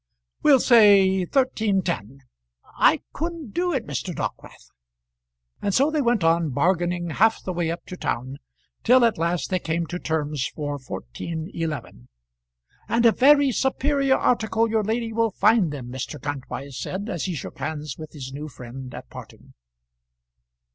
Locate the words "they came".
9.51-9.85